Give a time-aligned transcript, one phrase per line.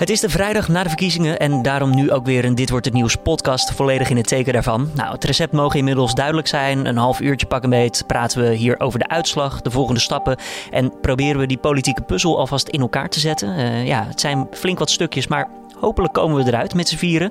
[0.00, 2.84] Het is de vrijdag na de verkiezingen en daarom nu ook weer een Dit Wordt
[2.84, 4.90] Het Nieuws podcast volledig in het teken daarvan.
[4.94, 6.86] Nou, het recept mogen inmiddels duidelijk zijn.
[6.86, 10.36] Een half uurtje pak een beet praten we hier over de uitslag, de volgende stappen
[10.70, 13.58] en proberen we die politieke puzzel alvast in elkaar te zetten.
[13.58, 15.48] Uh, ja, het zijn flink wat stukjes, maar
[15.80, 17.30] hopelijk komen we eruit met z'n vieren.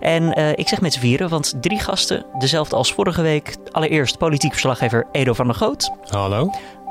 [0.00, 3.56] En uh, ik zeg met z'n vieren, want drie gasten, dezelfde als vorige week.
[3.70, 5.90] Allereerst politiek verslaggever Edo van der Goot.
[6.08, 6.50] Hallo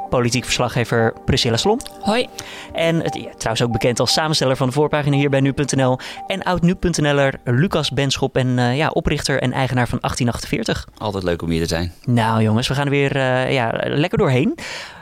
[0.09, 1.79] politiek verslaggever Priscilla Slom.
[2.01, 2.27] Hoi.
[2.73, 5.97] En het, ja, trouwens ook bekend als samensteller van de voorpagina hier bij nu.nl.
[6.27, 10.87] En oud-nu.nl'er Lucas Benschop en uh, ja, oprichter en eigenaar van 1848.
[10.97, 11.93] Altijd leuk om hier te zijn.
[12.05, 14.57] Nou jongens, we gaan er weer uh, ja, lekker doorheen.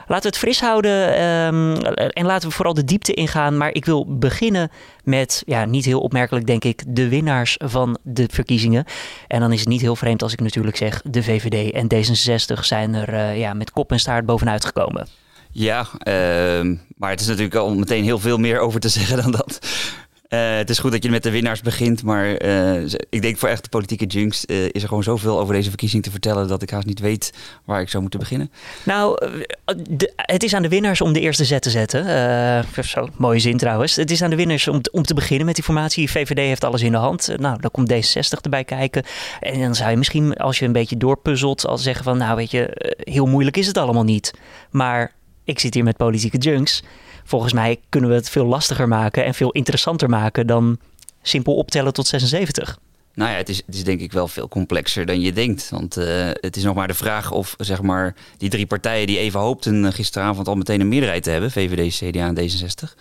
[0.08, 1.76] Laten we het fris houden um,
[2.08, 3.56] en laten we vooral de diepte ingaan.
[3.56, 4.70] Maar ik wil beginnen
[5.04, 8.84] met, ja, niet heel opmerkelijk denk ik, de winnaars van de verkiezingen.
[9.26, 12.60] En dan is het niet heel vreemd als ik natuurlijk zeg, de VVD en D66
[12.60, 15.08] zijn er uh, ja, met kop en staart bovenuit gekomen.
[15.50, 19.30] Ja, uh, maar het is natuurlijk al meteen heel veel meer over te zeggen dan
[19.30, 19.58] dat.
[20.28, 23.48] Uh, het is goed dat je met de winnaars begint, maar uh, ik denk voor
[23.48, 26.70] echte politieke junks uh, is er gewoon zoveel over deze verkiezing te vertellen dat ik
[26.70, 27.32] haast niet weet
[27.64, 28.50] waar ik zou moeten beginnen.
[28.84, 29.28] Nou,
[29.88, 32.04] de, het is aan de winnaars om de eerste zet te zetten.
[32.84, 33.96] zo, mooie zin trouwens.
[33.96, 36.10] Het is aan de winnaars om, om te beginnen met die formatie.
[36.10, 37.28] VVD heeft alles in de hand.
[37.36, 39.02] nou, dan komt D66 erbij kijken.
[39.40, 42.50] En dan zou je misschien, als je een beetje doorpuzzelt, al zeggen van, nou weet
[42.50, 44.34] je, heel moeilijk is het allemaal niet.
[44.70, 45.12] Maar
[45.44, 46.82] ik zit hier met politieke junks
[47.28, 50.78] volgens mij kunnen we het veel lastiger maken en veel interessanter maken dan
[51.22, 52.78] simpel optellen tot 76.
[53.14, 55.70] Nou ja, het is, het is denk ik wel veel complexer dan je denkt.
[55.70, 59.18] Want uh, het is nog maar de vraag of zeg maar, die drie partijen die
[59.18, 62.94] even hoopten eh, gisteravond al meteen een meerderheid te hebben, VVD, CDA en D66,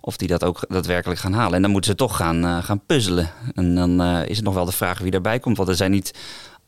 [0.00, 1.54] of die dat ook daadwerkelijk gaan halen.
[1.54, 3.30] En dan moeten ze toch gaan, uh, gaan puzzelen.
[3.54, 5.56] En dan is het nog wel de vraag wie erbij komt.
[5.56, 6.12] Want er zijn niet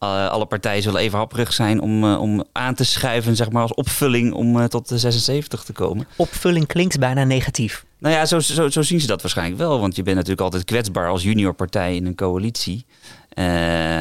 [0.00, 3.62] uh, alle partijen zullen even happerig zijn om, uh, om aan te schuiven, zeg maar,
[3.62, 6.06] als opvulling om uh, tot de 76 te komen.
[6.16, 7.84] Opvulling klinkt bijna negatief.
[7.98, 9.80] Nou ja, zo, zo, zo zien ze dat waarschijnlijk wel.
[9.80, 12.86] Want je bent natuurlijk altijd kwetsbaar als juniorpartij in een coalitie.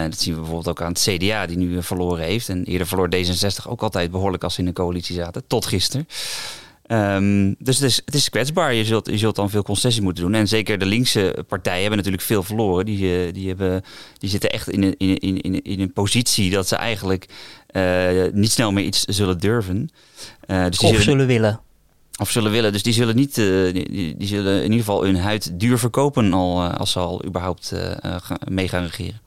[0.08, 2.50] dat zien we bijvoorbeeld ook aan het CDA, die nu verloren heeft.
[2.50, 6.08] En eerder verloor D66 ook altijd behoorlijk als ze in een coalitie zaten, tot gisteren.
[6.88, 8.74] Um, dus het is, het is kwetsbaar.
[8.74, 10.34] Je zult, je zult dan veel concessie moeten doen.
[10.34, 12.86] En zeker de linkse partijen hebben natuurlijk veel verloren.
[12.86, 13.84] Die, die, hebben,
[14.18, 17.26] die zitten echt in een, in, in, in een positie dat ze eigenlijk
[17.72, 19.90] uh, niet snel meer iets zullen durven.
[20.48, 21.60] Uh, dus of zullen, zullen willen.
[22.20, 22.72] Of zullen willen.
[22.72, 26.34] Dus die zullen niet, uh, die, die, zullen in ieder geval hun huid duur verkopen
[26.34, 27.74] al, als ze al überhaupt
[28.48, 29.22] mee gaan regeren.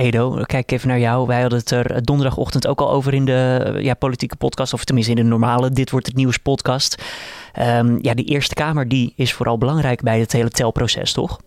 [0.00, 1.26] Edo, kijk even naar jou.
[1.26, 5.12] Wij hadden het er donderdagochtend ook al over in de ja, politieke podcast, of tenminste
[5.12, 7.02] in de normale Dit wordt het nieuws podcast.
[7.58, 11.38] Um, ja, die Eerste Kamer die is vooral belangrijk bij het hele telproces, toch?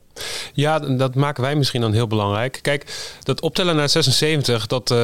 [0.53, 2.59] Ja, dat maken wij misschien dan heel belangrijk.
[2.61, 2.85] Kijk,
[3.23, 4.99] dat optellen naar 76, dat, uh,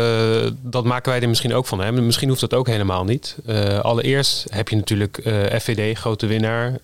[0.62, 1.82] dat maken wij er misschien ook van.
[1.82, 1.92] Hè?
[1.92, 3.38] Misschien hoeft dat ook helemaal niet.
[3.48, 6.78] Uh, allereerst heb je natuurlijk uh, FVD, grote winnaar.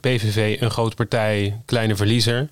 [0.00, 2.48] PVV, een grote partij, kleine verliezer.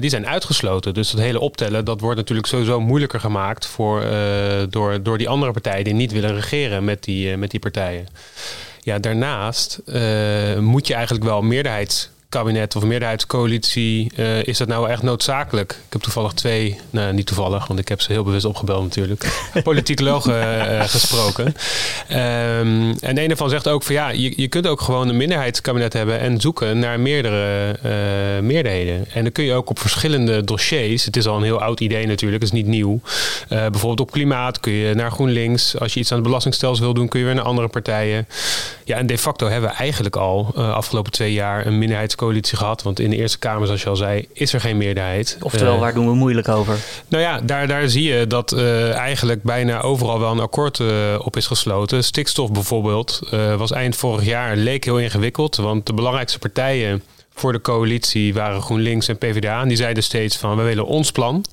[0.00, 0.94] die zijn uitgesloten.
[0.94, 4.04] Dus dat hele optellen, dat wordt natuurlijk sowieso moeilijker gemaakt voor,
[4.70, 8.06] door, door die andere partijen die niet willen regeren met die, met die partijen.
[8.80, 9.80] Ja, daarnaast
[10.58, 15.72] moet je eigenlijk wel meerderheids kabinet of meerderheidscoalitie, uh, is dat nou echt noodzakelijk?
[15.72, 19.42] Ik heb toevallig twee, nou niet toevallig, want ik heb ze heel bewust opgebeld natuurlijk,
[19.64, 20.34] politicologen
[20.72, 21.46] uh, gesproken.
[21.46, 25.92] Um, en een ervan zegt ook van ja, je, je kunt ook gewoon een minderheidskabinet
[25.92, 29.04] hebben en zoeken naar meerdere uh, meerderheden.
[29.12, 32.06] En dan kun je ook op verschillende dossiers, het is al een heel oud idee
[32.06, 33.00] natuurlijk, het is niet nieuw.
[33.48, 35.78] bijvoorbeeld op klimaat kun je naar GroenLinks.
[35.78, 38.28] Als je iets aan het belastingstelsel wil doen, kun je weer naar andere partijen.
[38.84, 42.82] Ja, en de facto hebben we eigenlijk al afgelopen twee jaar een minderheidscoalitie coalitie gehad.
[42.82, 45.38] Want in de Eerste Kamer, zoals je al zei, is er geen meerderheid.
[45.40, 46.76] Oftewel, uh, waar doen we moeilijk over?
[47.08, 50.88] Nou ja, daar, daar zie je dat uh, eigenlijk bijna overal wel een akkoord uh,
[51.18, 52.04] op is gesloten.
[52.04, 53.20] Stikstof bijvoorbeeld
[53.56, 55.56] was eind vorig jaar, leek heel ingewikkeld.
[55.56, 57.02] Want de belangrijkste partijen
[57.34, 59.60] voor de coalitie waren GroenLinks en PvdA.
[59.60, 61.44] En die zeiden steeds van, we willen ons plan.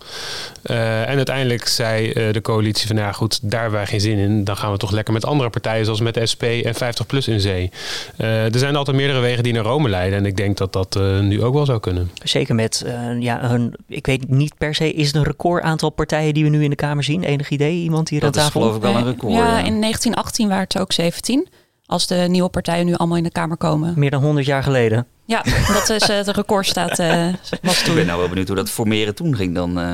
[0.63, 4.17] Uh, en uiteindelijk zei uh, de coalitie van, nou goed, daar hebben wij geen zin
[4.17, 4.44] in.
[4.44, 7.72] Dan gaan we toch lekker met andere partijen, zoals met SP en 50PLUS in zee.
[8.17, 10.19] Uh, er zijn altijd meerdere wegen die naar Rome leiden.
[10.19, 12.11] En ik denk dat dat nu ook wel zou kunnen.
[12.23, 12.85] Zeker met,
[13.20, 16.49] ja, een, ik weet niet per se, is het een record aantal partijen die we
[16.49, 17.23] nu in de Kamer zien?
[17.23, 17.84] Enig idee?
[17.84, 18.61] Iemand hier dat aan tafel?
[18.61, 19.34] Dat is geloof ik wel een record.
[19.34, 21.47] Ja, ja, in 1918 waren het ook 17.
[21.85, 23.93] Als de nieuwe partijen nu allemaal in de Kamer komen.
[23.97, 25.08] Meer dan 100 jaar geleden.
[25.29, 25.43] Ja,
[25.73, 26.99] dat is het record staat.
[26.99, 27.28] Uh,
[27.61, 27.90] was toen.
[27.90, 29.85] Ik ben nou wel benieuwd hoe dat formeren toen ging dan uh,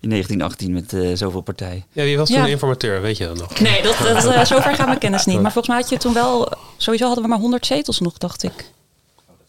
[0.00, 1.84] in 1918 met uh, zoveel partijen.
[1.92, 2.46] Ja, wie was toen ja.
[2.46, 3.00] informateur?
[3.00, 3.60] Weet je dat nog?
[3.60, 5.40] Nee, dat, dat zover gaat mijn kennis niet.
[5.40, 8.42] Maar volgens mij had je toen wel, sowieso hadden we maar 100 zetels nog, dacht
[8.42, 8.70] ik.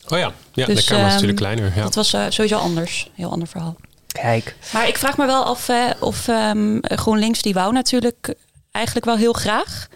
[0.07, 1.71] Oh ja, ja dus, de Kamer was natuurlijk kleiner.
[1.75, 1.81] Ja.
[1.81, 3.75] Dat was sowieso anders, heel ander verhaal.
[4.07, 4.55] Kijk.
[4.73, 5.69] Maar ik vraag me wel af
[5.99, 8.35] of um, GroenLinks, die wou natuurlijk
[8.71, 9.87] eigenlijk wel heel graag.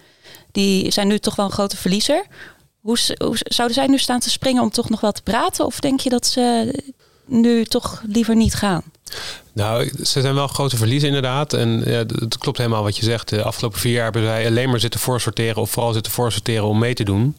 [0.51, 2.25] Die zijn nu toch wel een grote verliezer.
[2.85, 2.97] Hoe,
[3.43, 5.65] zouden zij nu staan te springen om toch nog wel te praten?
[5.65, 6.73] Of denk je dat ze
[7.25, 8.83] nu toch liever niet gaan?
[9.55, 11.53] Nou, ze zijn wel grote verliezen inderdaad.
[11.53, 13.29] En ja, het klopt helemaal wat je zegt.
[13.29, 15.61] De afgelopen vier jaar hebben zij alleen maar zitten voorsorteren...
[15.61, 17.35] of vooral zitten voorsorteren om mee te doen.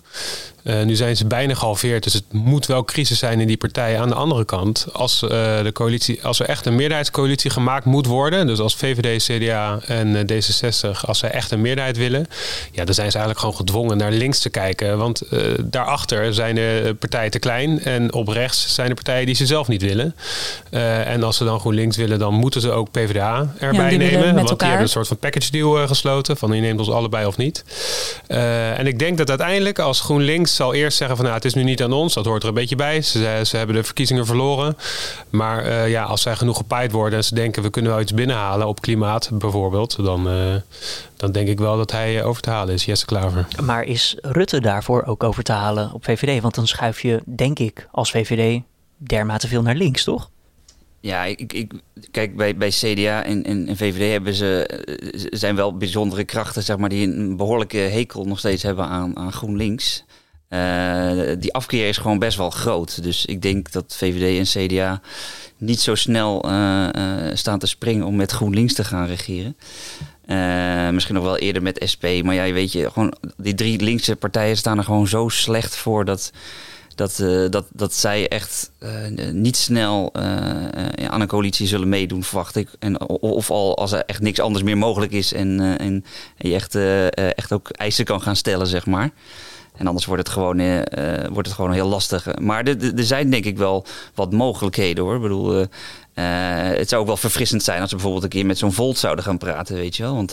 [0.67, 2.03] Uh, nu zijn ze bijna gehalveerd.
[2.03, 4.01] Dus het moet wel crisis zijn in die partij.
[4.01, 5.29] Aan de andere kant, als, uh,
[5.63, 8.47] de coalitie, als er echt een meerderheidscoalitie gemaakt moet worden...
[8.47, 12.27] dus als VVD, CDA en uh, D66, als zij echt een meerderheid willen...
[12.73, 14.99] ja, dan zijn ze eigenlijk gewoon gedwongen naar links te kijken.
[14.99, 15.23] Want
[15.65, 17.83] daarachter zijn de partijen te klein...
[17.83, 20.15] en op rechts zijn de partijen die ze zelf niet willen.
[20.71, 24.35] en als ze dan GroenLinks willen, dan moeten ze ook PvdA erbij ja, nemen.
[24.35, 24.57] Want elkaar.
[24.57, 26.37] die hebben een soort van package deal gesloten...
[26.37, 27.65] van je neemt ons allebei of niet.
[28.27, 31.63] en ik denk dat uiteindelijk als GroenLinks zal eerst zeggen van nou, het is nu
[31.63, 32.15] niet aan ons.
[32.15, 33.03] Dat hoort er een beetje bij.
[33.03, 34.77] Ze, ze hebben de verkiezingen verloren.
[35.31, 38.15] Maar uh, ja, als zij genoeg gepaaid worden en ze denken we kunnen wel iets
[38.15, 40.55] binnenhalen op klimaat bijvoorbeeld, dan, uh,
[41.17, 43.47] dan denk ik wel dat hij over te halen is, Jesse Klaver.
[43.63, 46.43] Maar is Rutte daarvoor ook over te halen op VVD?
[46.43, 48.63] Want dan schuif je, denk ik, als VVD
[48.97, 50.31] dermate veel naar links, toch?
[51.07, 51.73] Ja, ik, ik,
[52.11, 54.69] kijk, bij, bij CDA en, en, VVD hebben ze,
[55.31, 59.33] zijn wel bijzondere krachten, zeg maar, die een behoorlijke hekel nog steeds hebben aan, aan
[59.33, 60.05] GroenLinks.
[60.51, 63.03] Uh, die afkeer is gewoon best wel groot.
[63.03, 65.01] Dus ik denk dat VVD en CDA
[65.57, 66.89] niet zo snel uh,
[67.33, 69.57] staan te springen om met GroenLinks te gaan regeren.
[70.95, 72.05] misschien nog wel eerder met SP.
[72.23, 76.05] Maar ja, weet je, gewoon die drie linkse partijen staan er gewoon zo slecht voor
[76.05, 76.33] dat,
[76.97, 78.71] dat, dat, dat zij echt
[79.33, 80.15] niet snel
[81.09, 82.69] aan een coalitie zullen meedoen, verwacht ik.
[82.79, 86.05] En, of al als er echt niks anders meer mogelijk is en, en
[86.37, 86.75] je echt,
[87.35, 89.11] echt ook eisen kan gaan stellen, zeg maar.
[89.77, 90.57] En anders wordt het gewoon,
[91.33, 92.39] wordt het gewoon heel lastig.
[92.39, 95.15] Maar er zijn denk ik wel wat mogelijkheden hoor.
[95.15, 95.67] Ik bedoel,
[96.15, 99.25] het zou ook wel verfrissend zijn als we bijvoorbeeld een keer met zo'n Volt zouden
[99.25, 100.15] gaan praten, weet je wel.
[100.15, 100.33] Want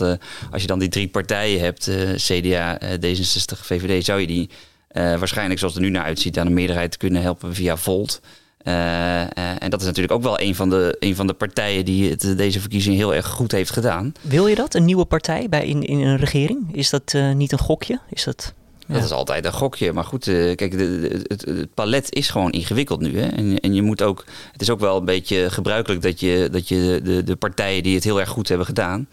[0.50, 4.50] als je dan die drie partijen hebt, CDA, D66, VVD, zou je die
[4.94, 8.20] waarschijnlijk zoals het er nu naar uitziet aan een meerderheid kunnen helpen via Volt.
[8.58, 12.34] en dat is natuurlijk ook wel een van de, een van de partijen die het,
[12.36, 14.12] deze verkiezing heel erg goed heeft gedaan.
[14.20, 16.76] Wil je dat, een nieuwe partij bij in, in een regering?
[16.76, 18.00] Is dat niet een gokje?
[18.10, 18.54] Is dat...
[18.86, 19.92] Dat is altijd een gokje.
[19.92, 23.18] Maar goed, kijk, de, het, het, palet is gewoon ingewikkeld nu.
[23.18, 23.26] Hè?
[23.26, 24.24] En, en je moet ook.
[24.52, 27.94] Het is ook wel een beetje gebruikelijk dat je, dat je de, de partijen die
[27.94, 29.08] het heel erg goed hebben gedaan.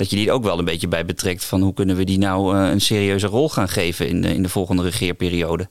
[0.00, 2.56] Dat je die ook wel een beetje bij betrekt van hoe kunnen we die nou
[2.56, 5.68] uh, een serieuze rol gaan geven in de, in de volgende regeerperiode.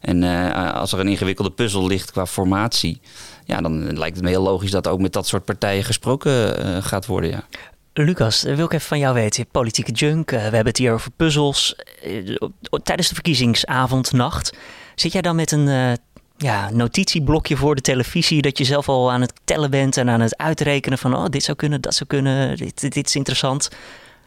[0.00, 3.00] En uh, als er een ingewikkelde puzzel ligt qua formatie,
[3.44, 7.06] ja, dan lijkt het me heel logisch dat ook met dat soort partijen gesproken gaat
[7.06, 7.30] worden.
[7.30, 7.44] Ja.
[7.92, 9.46] Lucas, wil ik even van jou weten.
[9.46, 11.76] Politieke junk, we hebben het hier over puzzels.
[12.82, 14.56] Tijdens de verkiezingsavond, nacht,
[14.94, 15.98] zit jij dan met een
[16.42, 20.20] ja, notitieblokje voor de televisie dat je zelf al aan het tellen bent en aan
[20.20, 23.70] het uitrekenen van oh, dit zou kunnen, dat zou kunnen, dit, dit is interessant.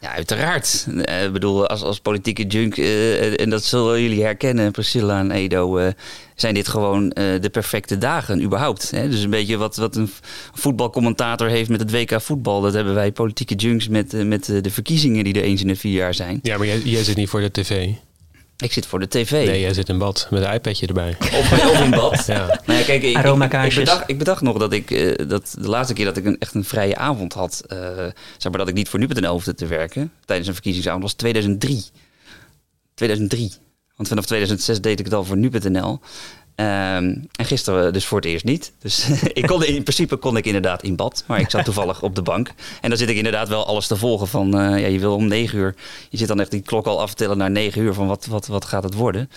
[0.01, 0.87] Ja, uiteraard.
[0.89, 5.31] Uh, ik bedoel, als, als politieke junk, uh, en dat zullen jullie herkennen, Priscilla en
[5.31, 5.87] Edo, uh,
[6.35, 8.91] zijn dit gewoon de perfecte dagen überhaupt.
[8.91, 9.09] Hè?
[9.09, 10.09] Dus een beetje wat, wat een
[10.53, 15.23] voetbalcommentator heeft met het WK voetbal, dat hebben wij politieke junks met, met de verkiezingen
[15.23, 16.39] die er eens in de vier jaar zijn.
[16.41, 17.89] Ja, maar jij, jij zit niet voor de tv.
[18.57, 19.31] Ik zit voor de tv.
[19.31, 21.15] Nee, jij zit in bad met een iPadje erbij.
[21.39, 22.25] Of, in bad.
[22.25, 22.61] ja.
[22.65, 25.67] Nou ja, kijk, ik, ik, ik, bedacht, ik, bedacht, nog dat ik uh, dat de
[25.67, 27.77] laatste keer dat ik een, echt een vrije avond had, uh,
[28.37, 31.85] zeg maar dat ik niet voor nu.nl hoefde te werken tijdens een verkiezingsavond, was 2003.
[32.93, 33.53] 2003.
[33.95, 35.99] Want vanaf 2006 deed ik het al voor nu.nl.
[36.57, 38.73] Um, en gisteren dus voor het eerst niet.
[38.79, 41.23] Dus ik kon, in principe kon ik inderdaad in bad.
[41.27, 42.53] Maar ik zat toevallig op de bank.
[42.81, 44.47] En dan zit ik inderdaad wel alles te volgen van...
[44.47, 45.75] Uh, ja, je wil om negen uur...
[46.09, 47.93] Je zit dan echt die klok al af te tellen naar negen uur...
[47.93, 49.29] van wat, wat, wat gaat het worden.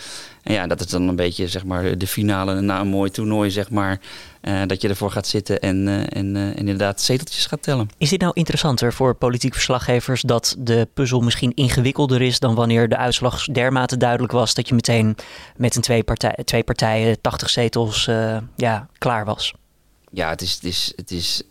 [0.49, 3.51] En ja, dat is dan een beetje zeg maar de finale na een mooi toernooi,
[3.51, 4.01] zeg maar.
[4.43, 7.89] Uh, dat je ervoor gaat zitten en, uh, en, uh, en, inderdaad zeteltjes gaat tellen.
[7.99, 12.89] Is dit nou interessanter voor politiek verslaggevers dat de puzzel misschien ingewikkelder is dan wanneer
[12.89, 15.17] de uitslag dermate duidelijk was dat je meteen
[15.57, 18.05] met een twee, partij, twee partijen 80 zetels
[18.57, 19.55] ja, klaar was?
[20.13, 21.43] Ja, het is, het is, het is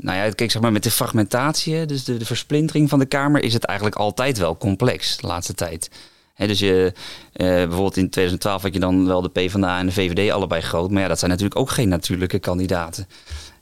[0.00, 3.42] nou ja, kijk, zeg maar met de fragmentatie, dus de, de versplintering van de Kamer,
[3.42, 5.90] is het eigenlijk altijd wel complex de laatste tijd
[6.36, 6.92] dus je,
[7.36, 10.90] uh, bijvoorbeeld in 2012 had je dan wel de PvdA en de VVD allebei groot.
[10.90, 13.08] Maar ja, dat zijn natuurlijk ook geen natuurlijke kandidaten.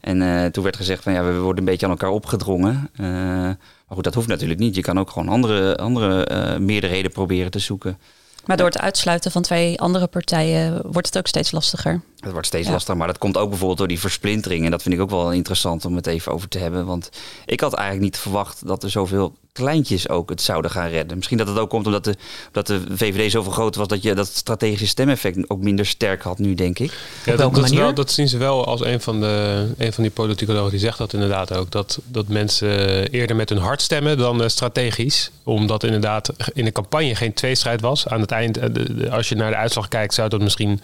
[0.01, 2.91] En uh, toen werd gezegd van ja, we worden een beetje aan elkaar opgedrongen.
[2.97, 3.59] Maar
[3.89, 4.75] goed, dat hoeft natuurlijk niet.
[4.75, 7.99] Je kan ook gewoon andere, andere meerderheden proberen te zoeken.
[8.45, 12.01] Maar door het uitsluiten van twee andere partijen wordt het ook steeds lastiger.
[12.21, 12.73] Het wordt steeds Ja.
[12.73, 14.65] lastiger, maar dat komt ook bijvoorbeeld door die versplintering.
[14.65, 16.87] En dat vind ik ook wel interessant om het even over te hebben.
[16.87, 17.11] Want
[17.47, 21.17] ik had eigenlijk niet verwacht dat er zoveel kleintjes ook het zouden gaan redden.
[21.17, 23.89] Misschien dat het ook komt omdat de, omdat de VVD zoveel groter was...
[23.89, 26.93] dat je dat strategische stemeffect ook minder sterk had nu, denk ik.
[27.25, 30.03] Ja, welke dat, dat, wel, dat zien ze wel als een van, de, een van
[30.03, 31.71] die politicologen die zegt dat inderdaad ook.
[31.71, 35.31] Dat, dat mensen eerder met hun hart stemmen dan eh, strategisch.
[35.43, 38.09] Omdat inderdaad in de campagne geen tweestrijd was.
[38.09, 40.81] Aan het eind, eh, als je naar de uitslag kijkt, zou je dat misschien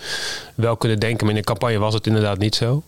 [0.54, 1.25] wel kunnen denken.
[1.26, 2.82] Maar in de campagne was het inderdaad niet zo.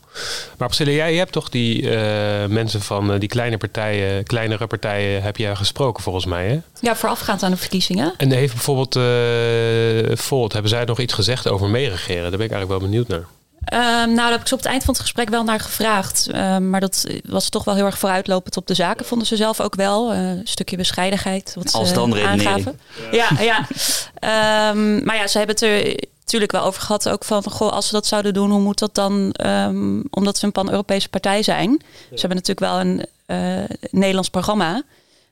[0.58, 5.22] Maar Priscilla, jij hebt toch die eh, mensen van eh, die kleine partijen, kleinere partijen,
[5.22, 6.60] heb jij gesproken volgens mij, hè?
[6.80, 8.14] Ja, voorafgaand aan de verkiezingen.
[8.16, 12.22] En heeft bijvoorbeeld eh Volt, hebben zij nog iets gezegd over meeregeren?
[12.22, 13.24] Daar ben ik eigenlijk wel benieuwd naar.
[13.64, 16.28] Ehm, nou, daar heb ik ze op het eind van het gesprek wel naar gevraagd.
[16.32, 19.60] Ehm, maar dat was toch wel heel erg vooruitlopend op de zaken, vonden ze zelf
[19.60, 20.12] ook wel.
[20.12, 21.52] Eh, een stukje bescheidenheid.
[21.54, 22.48] Wat Als ze dan redenering.
[22.48, 22.80] aangaven.
[23.10, 23.66] Ja, ja.
[24.14, 27.08] Ehm, maar ja, ze hebben het er natuurlijk wel over gehad.
[27.08, 29.32] Ook van, goh, als ze dat zouden doen, hoe moet dat dan?
[29.32, 31.80] Ehm, omdat ze een pan-Europese partij zijn.
[32.14, 34.82] Ze hebben natuurlijk wel een eh, Nederlands programma.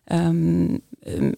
[0.04, 1.32] Ehm, ehm,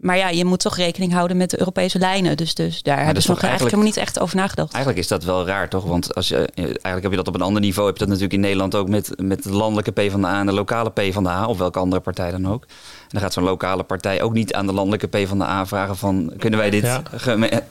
[0.00, 2.36] maar ja, je moet toch rekening houden met de Europese lijnen.
[2.36, 4.72] Dus, dus daar hebben is ze nog eigenlijk eigenlijk- helemaal niet echt over nagedacht.
[4.72, 5.84] Eigenlijk is dat wel raar, toch?
[5.84, 7.86] Want als je, eh, eigenlijk heb je dat op een ander niveau.
[7.86, 10.90] Heb je dat natuurlijk in Nederland ook met, met de landelijke PvdA en de lokale
[10.90, 11.46] PvdA.
[11.46, 12.62] Of welke andere partij dan ook.
[12.62, 16.32] En dan gaat zo'n lokale partij ook niet aan de landelijke PvdA vragen van...
[16.38, 17.02] kunnen wij dit, Ja.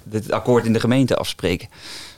[0.03, 1.67] dit akkoord in de gemeente afspreken?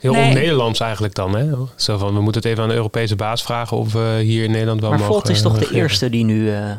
[0.00, 0.28] Heel Nee.
[0.28, 1.50] on-Nederlands eigenlijk dan, hè?
[1.76, 4.50] Zo van, we moeten het even aan de Europese baas vragen of we hier in
[4.50, 5.80] Nederland wel Maar mogen Volt is toch de regeren.
[5.82, 6.70] eerste die nu eh,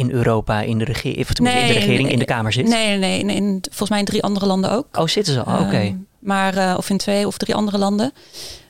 [0.00, 2.68] in Europa in de, tenminste in de Nee, regering, in de Kamer zit?
[2.68, 3.36] Nee, nee, nee.
[3.36, 4.86] In, volgens mij in drie andere landen ook.
[4.98, 5.58] Oh, zitten ze al?
[5.60, 5.76] Oké.
[5.76, 8.12] Ehm, maar, eh, of in twee of drie andere landen.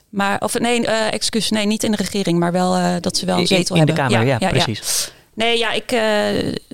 [0.09, 3.25] Maar, of nee, eh excuus, nee, niet in de regering, maar wel eh, dat ze
[3.25, 4.11] wel een In- zetel in de hebben.
[4.17, 5.11] Kamer, ja, precies.
[5.33, 5.89] Nee, ja, ik,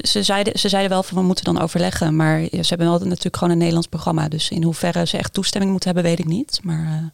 [0.02, 2.16] ze, zeiden, ze zeiden wel van we moeten dan overleggen.
[2.16, 4.28] Maar ja, ze hebben wel natuurlijk gewoon een Nederlands programma.
[4.28, 6.60] Dus in hoeverre ze echt toestemming moeten hebben, weet ik niet.
[6.64, 7.12] Maar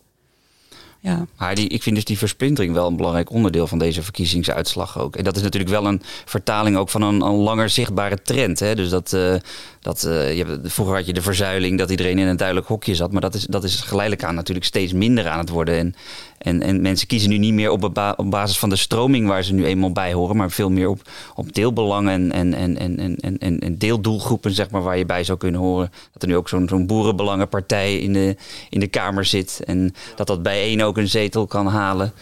[1.03, 1.25] ja.
[1.37, 5.15] Maar ik vind dus die versplintering wel een belangrijk onderdeel van deze verkiezingsuitslag ook.
[5.15, 8.59] En dat is natuurlijk wel een vertaling ook van een, een langer zichtbare trend.
[8.59, 8.75] Hè?
[8.75, 9.35] Dus dat, eh,
[9.81, 13.11] dat eh, je vroeger had je de verzuiling dat iedereen in een duidelijk hokje zat.
[13.11, 15.77] Maar dat is, dat is geleidelijk aan natuurlijk steeds minder aan het worden.
[15.77, 15.95] En,
[16.43, 19.43] en, en mensen kiezen nu niet meer op, ba- op basis van de stroming waar
[19.43, 20.35] ze nu eenmaal bij horen.
[20.35, 21.01] Maar veel meer op,
[21.35, 25.23] op deelbelangen en, en, en, en, en, en, en deeldoelgroepen zeg maar, waar je bij
[25.23, 25.91] zou kunnen horen.
[26.13, 28.35] Dat er nu ook zo'n boerenbelangenpartij in de,
[28.69, 29.61] in de Kamer zit.
[29.65, 32.13] En dat dat bijeen ook een zetel kan halen.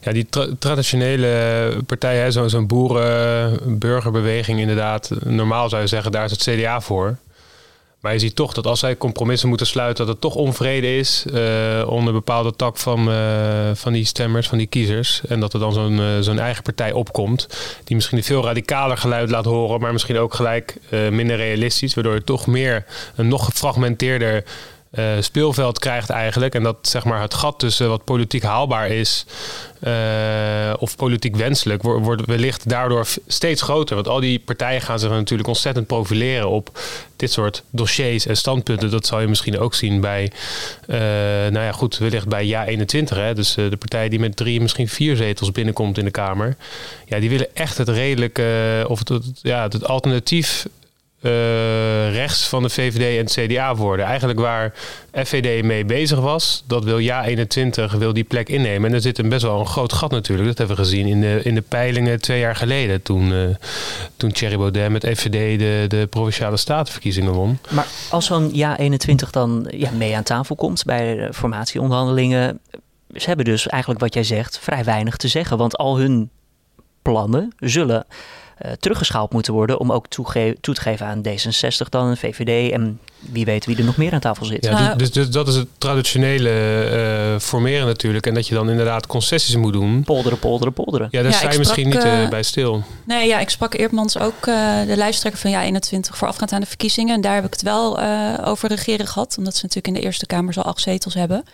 [0.00, 5.10] Ja, die tra- traditionele partijen, zo'n boeren-burgerbeweging inderdaad.
[5.24, 7.16] Normaal zou je zeggen, daar is het CDA voor.
[8.04, 11.24] Maar je ziet toch dat als zij compromissen moeten sluiten, dat het toch onvrede is
[11.32, 15.20] eh, onder bepaalde tak van, eh, van die stemmers, van die kiezers.
[15.28, 17.48] En dat er dan zo'n eh, zo'n eigen partij opkomt,
[17.84, 22.14] die misschien een veel radicaler geluid laat horen, maar misschien ook gelijk minder realistisch, waardoor
[22.14, 22.84] je toch meer
[23.16, 24.44] een nog gefragmenteerder
[24.94, 26.54] eh, speelveld krijgt eigenlijk.
[26.54, 29.24] En dat zeg maar het gat tussen wat politiek haalbaar is
[29.80, 29.92] eh,
[30.78, 33.94] of politiek wenselijk, wo- wordt wellicht daardoor steeds groter.
[33.94, 36.78] Want al die partijen gaan zich natuurlijk ontzettend profileren op
[37.16, 38.90] dit soort dossiers en standpunten.
[38.90, 40.32] Dat zal je misschien ook zien bij,
[40.86, 40.98] eh,
[41.50, 43.16] nou ja, goed, wellicht bij Ja 21.
[43.16, 43.34] Hè?
[43.34, 46.56] Dus de partij die met drie, misschien vier zetels binnenkomt in de Kamer.
[47.06, 50.66] Ja, die willen echt het redelijke, of het- ja, het alternatief
[51.24, 54.06] eh, rechts van de VVD en het CDA worden.
[54.06, 54.72] Eigenlijk waar
[55.12, 58.88] FVD mee bezig was, dat wil Ja 21 wil die plek innemen.
[58.88, 60.48] En er zit een best wel een groot gat natuurlijk.
[60.48, 63.02] Dat hebben we gezien in de, in de peilingen twee jaar geleden.
[63.02, 63.38] Toen, eh
[64.16, 67.58] toen Thierry Baudet met FVD de, de Provinciale Statenverkiezingen won.
[67.70, 72.60] Maar als zo'n Ja 21 dan ja, mee aan tafel komt bij de formatieonderhandelingen.
[73.14, 75.56] Ze hebben dus eigenlijk wat jij zegt vrij weinig te zeggen.
[75.56, 76.30] Want al hun
[77.02, 78.16] plannen zullen eh,
[78.80, 83.00] teruggeschaald moeten worden om ook toege- toe te geven aan D66 dan, en VVD en
[83.18, 84.64] wie weet wie er nog meer aan tafel zit.
[84.64, 88.26] Ja, Nou- dus, dus dat is het traditionele eh, formeren natuurlijk.
[88.26, 90.02] En dat je dan inderdaad concessies moet doen.
[90.04, 91.08] Polderen, polderen, polderen.
[91.10, 92.82] Ja, daar Ja, sta je misschien niet eh, eh, bij stil.
[93.04, 96.66] Nee, ja, ik sprak Eerdmans ook, eh, de lijsttrekker van Ja 21, voorafgaand aan de
[96.66, 97.14] verkiezingen.
[97.14, 100.06] En daar heb ik het wel eh, over regeren gehad, omdat ze natuurlijk in de
[100.06, 101.44] Eerste Kamer zo acht zetels hebben.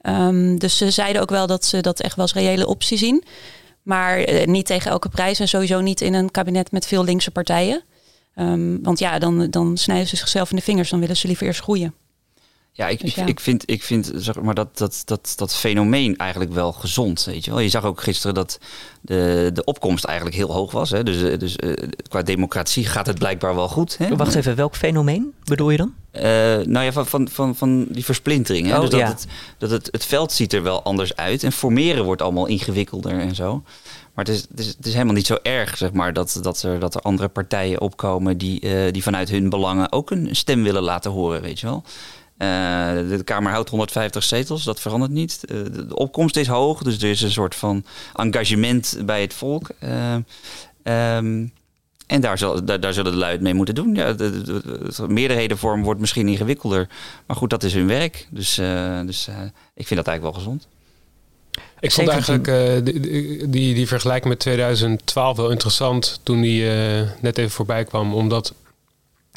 [0.00, 3.24] Ehm, dus ze zeiden ook wel dat ze dat echt wel als reële optie zien.
[3.86, 7.30] Maar eh, niet tegen elke prijs en sowieso niet in een kabinet met veel linkse
[7.30, 7.82] partijen.
[8.34, 10.90] Ehm, want ja, dan, dan snijden ze zichzelf in de vingers.
[10.90, 11.94] Dan willen ze liever eerst groeien.
[12.76, 13.26] Ja, ik, Dus ik, ja.
[13.26, 17.24] ik vind, ik vind zeg maar, dat, dat, dat, dat fenomeen eigenlijk wel gezond.
[17.24, 17.60] Weet je, wel.
[17.60, 18.58] je zag ook gisteren dat
[19.00, 20.90] de, de opkomst eigenlijk heel hoog was.
[20.90, 21.02] Hè.
[21.02, 23.98] Dus, eh, dus eh, qua democratie gaat het blijkbaar wel goed.
[23.98, 24.16] Hè.
[24.16, 25.94] Wacht even, welk fenomeen bedoel je dan?
[26.10, 26.22] Eh,
[26.66, 28.66] nou ja, van, van, van, van die versplintering.
[28.66, 28.74] Hè?
[28.74, 29.08] Oh, dus dat, ja.
[29.08, 29.26] het,
[29.58, 31.42] dat het, het veld ziet er wel anders uit.
[31.42, 33.62] En formeren wordt allemaal ingewikkelder en zo.
[34.14, 36.62] Maar het is, het is, het is helemaal niet zo erg, zeg maar, dat, dat,
[36.62, 40.62] er, dat er andere partijen opkomen die, eh, die vanuit hun belangen ook een stem
[40.62, 41.82] willen laten horen, weet je wel.
[42.38, 45.40] De Kamer houdt 150 zetels, dat verandert niet.
[45.48, 49.68] de opkomst is hoog, dus er is een soort van engagement bij het volk.
[50.86, 51.52] Um,
[52.06, 53.94] en daar, zal, daar, daar, zullen de lui het mee moeten doen.
[53.94, 56.88] Ja, de, de, meerderhedenvorm wordt misschien ingewikkelder.
[57.26, 58.26] Maar goed, dat is hun werk.
[58.30, 59.34] Dus, uh, dus uh,
[59.74, 60.68] ik vind dat eigenlijk wel gezond.
[61.80, 66.64] Ik vond eigenlijk uh, die, die, die, vergelijking met 2012 wel interessant toen die
[67.20, 68.14] net even voorbij kwam.
[68.14, 68.54] Omdat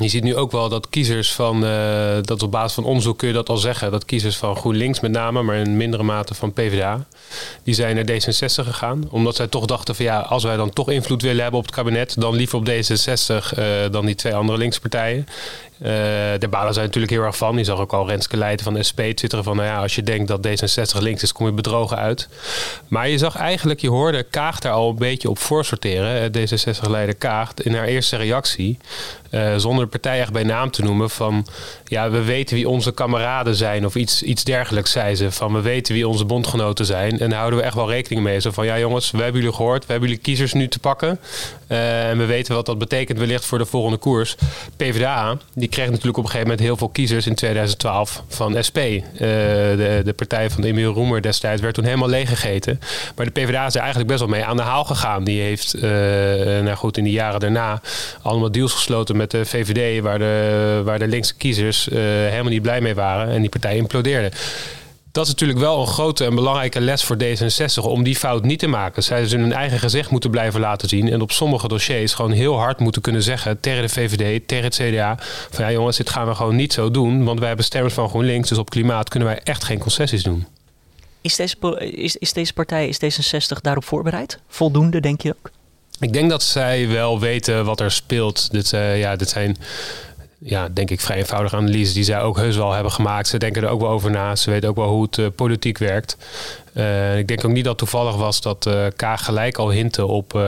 [0.03, 3.27] je ziet nu ook wel dat kiezers van, uh, dat op basis van onderzoek kun
[3.27, 6.53] je dat al zeggen, dat kiezers van GroenLinks met name, maar in mindere mate van
[6.53, 7.05] PvdA,
[7.63, 9.07] die zijn naar D66 gegaan.
[9.09, 11.75] Omdat zij toch dachten van ja, als wij dan toch invloed willen hebben op het
[11.75, 15.27] kabinet, dan liever op D66 uh, dan die twee andere linkse partijen.
[15.27, 15.33] Uh,
[16.39, 17.57] daar balen zij natuurlijk heel erg van.
[17.57, 19.55] Je zag ook al Renske Leijten van de SP twitteren van...
[19.55, 22.27] nou ja, als je denkt dat D66 links is, kom je bedrogen uit.
[22.87, 26.31] Maar je zag eigenlijk, je hoorde Kaag daar al een beetje op voorsorteren.
[26.37, 28.77] D66-leider Kaag in haar eerste reactie...
[29.31, 31.45] Uh, zonder de partij echt bij naam te noemen van...
[31.89, 35.31] ja, we weten wie onze kameraden zijn of iets, iets dergelijks, zei ze.
[35.31, 38.39] Van we weten wie onze bondgenoten zijn en daar houden we echt wel rekening mee.
[38.39, 41.19] Zo van, ja jongens, we hebben jullie gehoord, we hebben jullie kiezers nu te pakken.
[41.67, 44.35] Uh, en we weten wat dat betekent wellicht voor de volgende koers.
[44.77, 48.77] PvdA, die kreeg natuurlijk op een gegeven moment heel veel kiezers in 2012 van SP.
[48.77, 52.79] Uh, de, de partij van Emiel Roemer destijds werd toen helemaal leeggegeten.
[53.15, 55.23] Maar de PvdA is er eigenlijk best wel mee aan de haal gegaan.
[55.23, 55.81] Die heeft, uh,
[56.61, 57.81] nou goed, in die jaren daarna
[58.21, 62.61] allemaal deals gesloten met de VVD, waar de, waar de linkse kiezers uh, helemaal niet
[62.61, 63.33] blij mee waren.
[63.33, 64.31] En die partij implodeerde
[65.11, 68.59] dat is natuurlijk wel een grote en belangrijke les voor D66 om die fout niet
[68.59, 69.03] te maken.
[69.03, 72.57] Zij zullen hun eigen gezicht moeten blijven laten zien en op sommige dossiers gewoon heel
[72.57, 75.17] hard moeten kunnen zeggen tegen de VVD, tegen het CDA,
[75.49, 78.09] van ja jongens, dit gaan we gewoon niet zo doen, want wij hebben stemmers van
[78.09, 80.45] GroenLinks, dus op klimaat kunnen wij echt geen concessies doen.
[81.21, 81.55] Is deze,
[81.95, 84.39] is, is deze partij, is D66 daarop voorbereid?
[84.47, 85.51] Voldoende, denk je ook?
[85.99, 88.51] Ik denk dat zij wel weten wat er speelt.
[88.51, 89.57] Dit, uh, ja, dit zijn
[90.39, 93.27] ja, denk ik, vrij eenvoudige analyses die zij ook heus wel hebben gemaakt.
[93.27, 94.35] Ze denken er ook wel over na.
[94.35, 96.17] Ze weten ook wel hoe het uh, politiek werkt.
[96.73, 100.05] Uh, ik denk ook niet dat het toevallig was dat uh, Kaag gelijk al hintte
[100.05, 100.39] op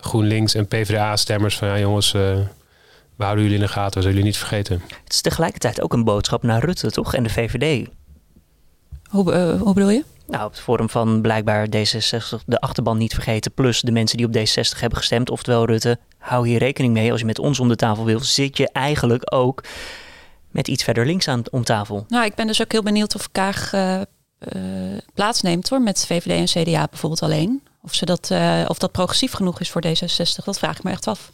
[0.00, 4.24] GroenLinks en PvdA-stemmers van ja jongens, we houden jullie in de gaten, we zullen jullie
[4.24, 4.82] niet vergeten.
[5.04, 7.14] Het is tegelijkertijd ook een boodschap naar Rutte, toch?
[7.14, 7.88] En de VVD.
[9.08, 10.04] Hoe, hoe bedoel je?
[10.28, 13.52] Nou, op het forum van blijkbaar D66 de achterban niet vergeten.
[13.52, 15.30] Plus de mensen die op D66 hebben gestemd.
[15.30, 17.10] Oftewel Rutte, hou hier rekening mee.
[17.10, 19.64] Als je met ons om de tafel wil, zit je eigenlijk ook
[20.50, 22.04] met iets verder links aan om tafel.
[22.08, 24.00] Nou, ik ben dus ook heel benieuwd of Kaag uh,
[24.54, 25.82] uh, plaatsneemt hoor.
[25.82, 27.62] Met VVD en CDA bijvoorbeeld alleen.
[27.82, 30.44] Of, ze dat, uh, of dat progressief genoeg is voor D66.
[30.44, 31.32] Dat vraag ik me echt af.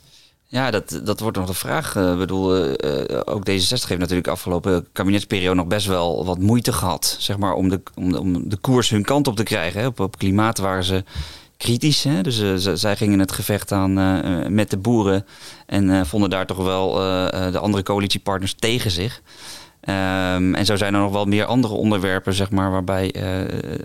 [0.55, 1.97] Ja, dat, dat wordt nog de vraag.
[1.97, 2.77] Ik bedoel,
[3.25, 7.17] ook D66 heeft natuurlijk afgelopen kabinetsperiode nog best wel wat moeite gehad.
[7.19, 9.81] Zeg maar, om de, om de, om de koers hun kant op te krijgen.
[9.81, 9.87] Hè.
[9.87, 11.05] Op, op klimaat waren ze
[11.57, 12.05] kritisch.
[12.05, 12.23] Hè?
[12.23, 13.93] Dus uh, zij gingen het gevecht aan
[14.55, 15.27] met de boeren
[15.67, 16.93] en vonden daar toch wel
[17.51, 19.23] de andere coalitiepartners tegen zich.
[19.81, 23.15] Um, en zo zijn er nog wel meer andere onderwerpen, zeg maar, waarbij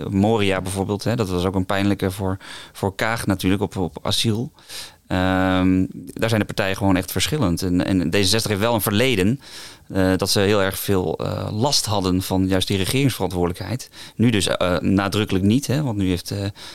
[0.09, 2.37] Moria bijvoorbeeld, hè, dat was ook een pijnlijke voor,
[2.71, 4.51] voor Kaag natuurlijk op, op asiel.
[5.11, 7.61] Um, daar zijn de partijen gewoon echt verschillend.
[7.61, 9.39] En, en D66 heeft wel een verleden
[9.87, 13.89] uh, dat ze heel erg veel uh, last hadden van juist die regeringsverantwoordelijkheid.
[14.15, 16.33] Nu dus uh, nadrukkelijk niet, hè, want nu heeft,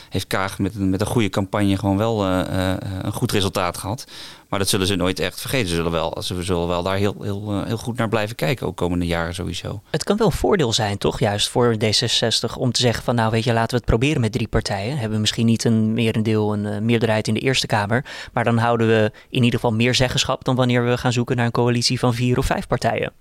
[0.09, 4.05] heeft Kaag met, met een goede campagne gewoon wel een goed resultaat gehad.
[4.55, 5.69] Maar dat zullen ze nooit echt vergeten.
[5.69, 8.77] Ze zullen wel, ze zullen wel daar heel, heel, heel goed naar blijven kijken, ook
[8.77, 9.83] komende jaren sowieso.
[9.91, 13.31] Het kan wel een voordeel zijn, toch, juist voor D66, om te zeggen van nou
[13.31, 14.93] weet je, laten we het proberen met drie partijen.
[14.93, 18.87] Hebben we misschien niet een merendeel, een meerderheid in de Eerste Kamer, maar dan houden
[18.87, 22.15] we in ieder geval meer zeggenschap dan wanneer we gaan zoeken naar een coalitie van
[22.15, 23.13] vier of vijf partijen.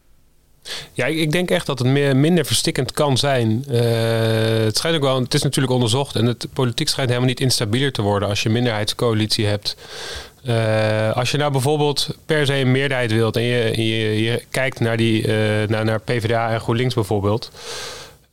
[0.93, 3.65] Ja, ik denk echt dat het meer, minder verstikkend kan zijn.
[3.69, 3.79] Uh,
[4.63, 7.91] het, schijnt ook wel, het is natuurlijk onderzocht en het politiek schijnt helemaal niet instabieler
[7.91, 9.75] te worden als je een minderheidscoalitie hebt.
[10.47, 14.97] Uh, als je nou bijvoorbeeld per se een meerderheid wilt en je, je, kijkt naar,
[14.97, 17.51] die, uh, naar, naar PvdA en GroenLinks bijvoorbeeld.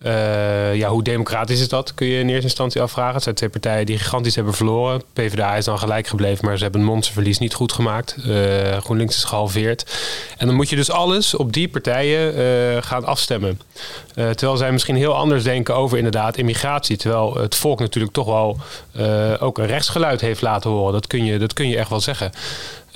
[0.06, 1.94] Uh, ja, hoe democratisch is dat?
[1.94, 3.14] Kun je in eerste instantie afvragen.
[3.14, 5.02] Het zijn twee partijen die gigantisch hebben verloren.
[5.12, 8.16] PvdA is dan gelijk gebleven, maar ze hebben een monsterverlies niet goed gemaakt.
[8.26, 9.98] Uh, GroenLinks is gehalveerd.
[10.38, 13.60] En dan moet je dus alles op die partijen uh, gaan afstemmen.
[14.14, 16.96] terwijl zij misschien heel anders denken over inderdaad immigratie.
[16.96, 18.58] Terwijl het volk natuurlijk toch wel
[19.38, 20.92] ook een rechtsgeluid heeft laten horen.
[20.92, 22.32] Dat kun je, dat kun je echt wel zeggen.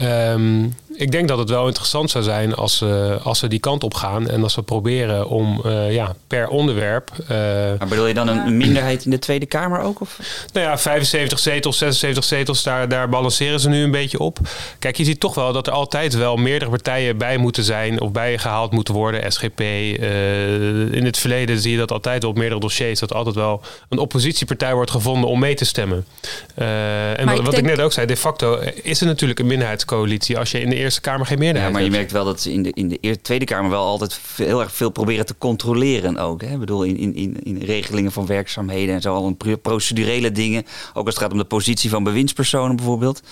[0.00, 3.84] Um, ik denk dat het wel interessant zou zijn als, uh, als we die kant
[3.84, 7.10] op gaan en als we proberen om uh, ja, per onderwerp.
[7.22, 10.00] Uh, maar bedoel je dan een minderheid in de Tweede Kamer ook?
[10.00, 10.18] Of?
[10.52, 14.38] Nou ja, 75 zetels, 76 zetels, daar, daar balanceren ze nu een beetje op.
[14.78, 18.12] Kijk, je ziet toch wel dat er altijd wel meerdere partijen bij moeten zijn of
[18.12, 19.32] bijgehaald moeten worden.
[19.32, 19.60] SGP.
[19.60, 24.74] in het verleden zie je dat altijd op meerdere dossiers dat altijd wel een oppositiepartij
[24.74, 26.06] wordt gevonden om mee te stemmen.
[26.54, 30.38] en wat, wat ik net ook zei, de facto is er natuurlijk een minderheid minderheidscoalitie
[30.38, 32.12] als je in de Eerste Kamer geen meerderheid Ja, maar je hebt.
[32.12, 34.72] merkt wel dat ze in de, in de Tweede Kamer wel altijd veel- heel erg
[34.72, 36.40] veel proberen te controleren ook.
[36.42, 36.52] Hè?
[36.52, 40.32] Ik bedoel, in, in, in, in regelingen van werkzaamheden en zo, al een pro- procedurele
[40.32, 40.64] dingen.
[40.94, 43.22] Ook als het gaat om de positie van bewindspersonen bijvoorbeeld.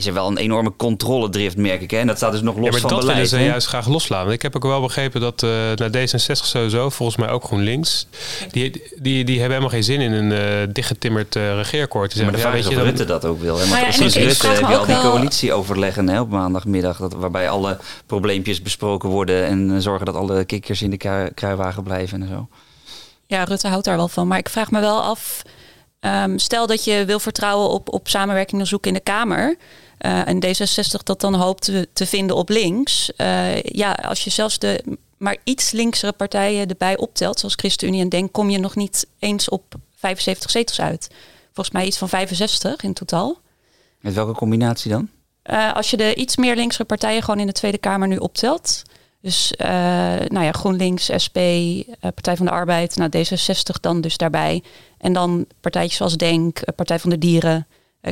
[0.00, 1.90] Is er wel een enorme controledrift, merk ik.
[1.90, 1.98] Hè?
[1.98, 3.28] En dat staat dus nog los Ja, maar van dat willen beleid.
[3.30, 3.44] ze hè?
[3.44, 4.24] juist graag loslaten.
[4.24, 8.06] Want Ik heb ook wel begrepen dat eh naar D66 sowieso, volgens mij ook GroenLinks,
[8.50, 12.12] die, die, die hebben helemaal geen zin in een eh dichtgetimmerd eh regeerakkoord.
[12.14, 13.52] Die Maar de zeggen, vraag ja, is weet of je, Rutte dan- dat ook wil.
[13.54, 13.58] Hè?
[13.58, 16.30] Want Nou ja, en sinds ik- ik Rutte heb je al die coalitieoverleggen hè, op
[16.30, 16.96] maandagmiddag.
[16.98, 19.44] Dat, waarbij alle probleempjes besproken worden.
[19.46, 22.48] En zorgen dat alle kikkers in de krui- kruiwagen blijven en zo.
[23.26, 24.28] Ja, Rutte houdt daar wel van.
[24.28, 25.42] Maar ik vraag me wel af.
[26.00, 29.56] ehm, stel dat je wil vertrouwen op, op samenwerking en zoeken in de Kamer.
[30.00, 33.12] Eh, en D66 dat dan hoopt te, te vinden op links.
[33.16, 38.08] eh, ja, als je zelfs de maar iets linksere partijen erbij optelt, zoals ChristenUnie en
[38.08, 41.10] Denk, kom je nog niet eens op 75 zetels uit.
[41.52, 43.38] Volgens mij iets van 65 in totaal.
[44.00, 45.08] Met welke combinatie dan?
[45.42, 48.82] Eh, als je de iets meer linkse partijen gewoon in de Tweede Kamer nu optelt.
[49.22, 49.52] Dus
[50.28, 51.38] nou ja, GroenLinks, SP,
[52.00, 54.62] Partij van de Arbeid, nou, D66 dan dus daarbij.
[54.98, 57.66] En dan partijtjes zoals Denk, Partij van de Dieren,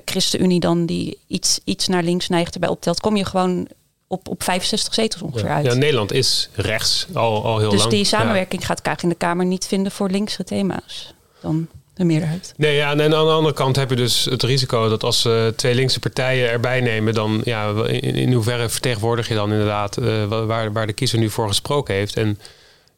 [0.05, 3.01] ChristenUnie dan die iets, iets naar links neigt erbij optelt.
[3.01, 3.69] Kom je gewoon
[4.07, 5.67] op, op 65 zetels ongeveer uit.
[5.67, 7.91] Ja, Nederland is rechts al, al heel dus lang.
[7.91, 8.05] die Ja.
[8.05, 11.15] samenwerking gaat graag in de Kamer niet vinden voor linkse thema's.
[11.41, 12.55] Dan de meerderheid.
[12.57, 15.53] Nee, ja, en aan de andere kant heb je dus het risico dat als ze
[15.57, 20.25] twee linkse partijen erbij nemen, dan ja, in, in hoeverre vertegenwoordig je dan inderdaad eh,
[20.25, 22.17] wa- waar, waar de kiezer nu voor gesproken heeft.
[22.17, 22.39] En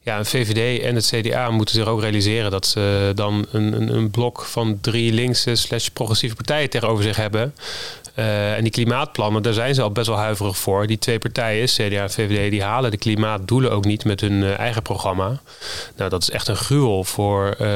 [0.02, 3.94] ja, een VVD en het CDA moeten zich ook realiseren dat ze dan een, een,
[3.94, 7.54] een blok van drie linkse slash progressieve partijen tegenover zich hebben.
[8.14, 10.86] Eh, en die klimaatplannen, daar zijn ze al best wel huiverig voor.
[10.86, 14.58] Die twee partijen, CDA en VVD, die halen de klimaatdoelen ook niet met hun eh,
[14.58, 15.40] eigen programma.
[15.96, 17.68] Nou, dat is echt een gruwel voor eh,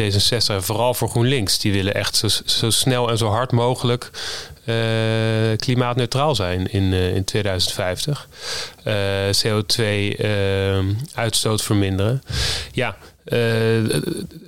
[0.00, 1.58] D66 en vooral voor GroenLinks.
[1.58, 4.10] Die willen echt zo, zo snel en zo hard mogelijk
[5.56, 8.28] klimaatneutraal zijn in, eh, in 2050.
[8.84, 8.94] Eh,
[9.30, 12.22] CO2-uitstoot verminderen.
[12.72, 13.38] Ja, eh,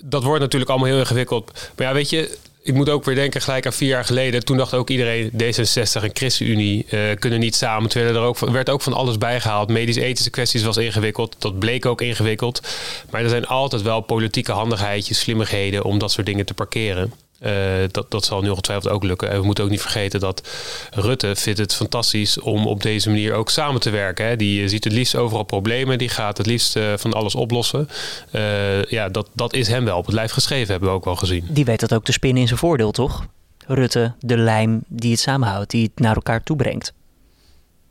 [0.03, 1.71] dat wordt natuurlijk allemaal heel ingewikkeld.
[1.77, 4.45] Maar ja, weet je, ik moet ook weer denken, gelijk aan vier jaar geleden.
[4.45, 7.89] Toen dacht ook iedereen, D66 en ChristenUnie eh, kunnen niet samen.
[7.89, 9.69] Toen er werd ook van alles bijgehaald.
[9.69, 11.37] Medisch-ethische kwesties was ingewikkeld.
[11.39, 12.61] Dat bleek ook ingewikkeld.
[13.11, 17.13] Maar er zijn altijd wel politieke handigheidjes, slimmigheden om dat soort dingen te parkeren.
[17.45, 17.53] Eh,
[17.91, 19.31] dat, dat zal nu ongetwijfeld ook lukken.
[19.31, 20.49] En we moeten ook niet vergeten dat
[20.91, 24.27] Rutte vindt het fantastisch om op deze manier ook samen te werken.
[24.27, 24.37] Hè.
[24.37, 25.99] Die eh, ziet het liefst overal problemen.
[25.99, 27.89] Die gaat het liefst eh, van alles oplossen.
[28.31, 31.17] Eh, ja, dat, dat is hem wel op het lijf geschreven, hebben we ook wel
[31.17, 31.47] gezien.
[31.49, 33.27] Die weet dat ook te spinnen in zijn voordeel, toch?
[33.67, 36.93] Rutte, de lijm die het samenhoudt, die het naar elkaar toe brengt.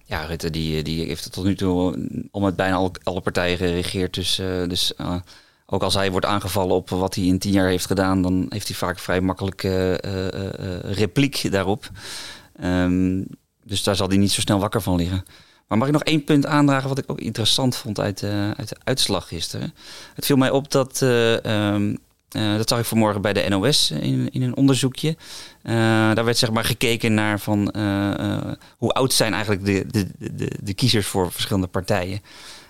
[0.06, 1.98] Ja, Rutte die, die heeft het tot nu toe
[2.32, 4.14] al met bijna alle, alle partijen geregeerd.
[4.14, 4.94] Dus, eh, dus
[5.66, 8.68] ook als hij wordt aangevallen op wat hij in tien jaar heeft gedaan, dan heeft
[8.68, 11.90] hij vaak vrij makkelijk eh, eh, eh, repliek daarop.
[12.60, 13.24] Ehm,
[13.64, 15.26] dus daar zal hij niet zo snel wakker van liggen.
[15.68, 18.24] Maar mag ik nog één punt aandragen wat ik ook interessant vond uit,
[18.58, 19.74] uit de uitslag gisteren?
[20.14, 21.96] Het viel mij op dat, eh, ehm,
[22.30, 25.16] eh, dat zag ik vanmorgen bij de NOS in, in een onderzoekje.
[26.14, 27.60] Daar werd zeg maar gekeken naar van
[28.78, 32.22] hoe oud zijn eigenlijk de, de, de, de kiezers voor verschillende partijen.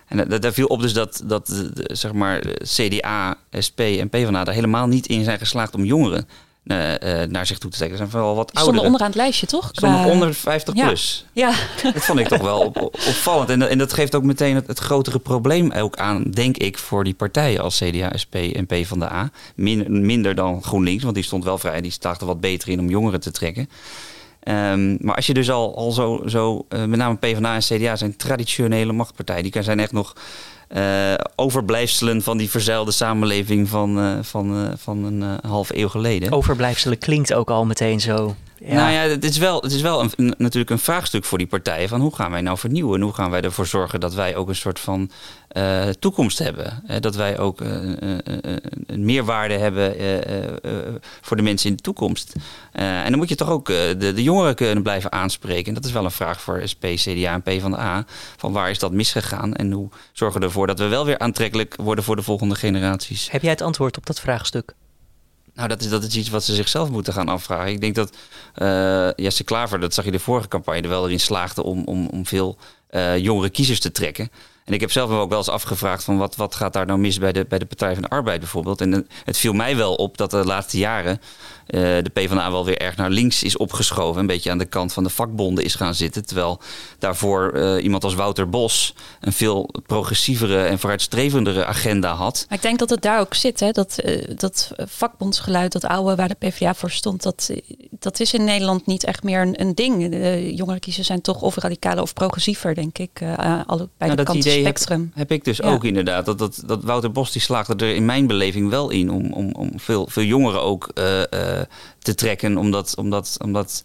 [0.08, 3.36] En da- daar viel op dus dat, dat de- zeg maar CDA,
[3.68, 6.28] SP en PvdA daar helemaal niet in zijn geslaagd om jongeren
[6.64, 7.98] eh, eh, naar zich toe te trekken.
[7.98, 8.86] Ze zijn vooral wat Die stonden ouderen.
[8.86, 9.70] onderaan het lijstje, toch?
[9.72, 10.86] Stonden Qua- onder de 50 Ja.
[10.86, 11.26] plus.
[11.34, 11.54] Ja,
[11.94, 13.50] Dat vond ik toch wel op- op- opvallend.
[13.50, 17.04] En, en dat geeft ook meteen het, het grotere probleem ook aan, denk ik, voor
[17.04, 19.30] die partijen als CDA, SP en PvdA.
[19.56, 21.82] Min, minder dan GroenLinks, want die stond wel vrij.
[21.82, 23.70] Die slaagde wat beter in om jongeren te trekken.
[24.44, 27.96] Ehm, maar als je dus al, al zo, zo eh, met name PvdA en CDA
[27.96, 29.44] zijn traditionele machtpartijen.
[29.44, 30.16] Die zijn echt nog
[30.68, 36.32] eh, overblijfselen van die verzeilde samenleving van, eh, van, van een half eeuw geleden.
[36.32, 38.36] Overblijfselen klinkt ook al meteen zo.
[38.66, 38.74] Ja.
[38.74, 41.90] Nou ja, het is wel, het is wel een, natuurlijk een vraagstuk voor die partijen.
[41.90, 42.96] Van hoe gaan wij nou vernieuwen?
[42.96, 45.12] En hoe gaan wij ervoor zorgen dat wij ook een soort van
[45.48, 46.84] eh, toekomst hebben?
[47.00, 47.70] Dat wij ook eh,
[48.86, 49.96] een meerwaarde hebben
[51.22, 52.34] voor de mensen in de toekomst.
[52.72, 55.68] En dan moet je toch ook de, de jongeren kunnen blijven aanspreken.
[55.68, 58.06] En dat is wel een vraag voor SP, CDA en PvdA.
[58.38, 59.54] Van waar is dat misgegaan?
[59.54, 63.32] En hoe zorgen we ervoor dat we wel weer aantrekkelijk worden voor de volgende generaties?
[63.32, 64.74] Heb jij het antwoord op dat vraagstuk?
[65.56, 67.72] Nou, dat is, dat is iets wat ze zichzelf moeten gaan afvragen.
[67.72, 68.16] Ik denk dat
[68.54, 72.08] eh Jesse Klaver, dat zag je de vorige campagne, er wel erin slaagde om, om,
[72.08, 74.30] om veel eh, jongere kiezers te trekken.
[74.66, 77.00] En ik heb zelf me ook wel eens afgevraagd van wat, wat gaat daar nou
[77.00, 78.82] mis bij de, bij de Partij van de Arbeid bijvoorbeeld.
[78.82, 81.20] En het viel mij wel op dat de laatste jaren
[81.68, 84.22] uh, de PvdA wel weer erg naar links is opgeschoven.
[84.22, 86.26] Een beetje aan de kant van de vakbonden is gaan zitten.
[86.26, 86.60] Terwijl
[87.00, 92.46] daarvoor uh, iemand als Wouter Bos een veel progressievere en vooruitstrevendere agenda had.
[92.50, 93.60] Maar ik denk dat het daar ook zit.
[93.60, 93.72] Hè?
[93.72, 97.50] Dat, uh, dat vakbondsgeluid, dat oude waar de PvdA voor stond, dat,
[97.90, 100.10] dat is in Nederland niet echt meer een, een ding.
[100.10, 103.22] De jongere kiezers zijn toch of radicaler of progressiever, denk ik.
[103.66, 104.44] alle, bij nou, de kant
[105.12, 105.72] Heb, heb, ik dus ja.
[105.72, 106.26] ook inderdaad.
[106.26, 109.52] Dat, dat, dat Wouter Bos die slaagde er in mijn beleving wel in om, om,
[109.52, 110.92] om veel, veel jongeren ook
[112.00, 113.84] te trekken, omdat, omdat, omdat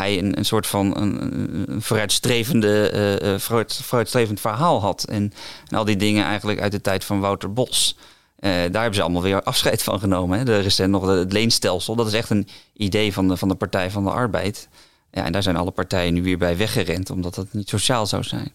[0.00, 1.22] hij een, een soort van een,
[1.70, 5.04] een vooruitstrevende, uh, vooruit, vooruitstrevend verhaal had.
[5.04, 5.32] En,
[5.68, 7.96] en, al die dingen eigenlijk uit de tijd van Wouter Bos.
[8.40, 10.38] Daar hebben ze allemaal weer afscheid van genomen.
[10.38, 10.44] Hè.
[10.44, 11.94] De recent nog het leenstelsel.
[11.94, 14.68] Dat is echt een idee van de, van de Partij van de Arbeid.
[15.12, 18.22] Ja, en daar zijn alle partijen nu weer bij weggerend, omdat dat niet sociaal zou
[18.22, 18.52] zijn.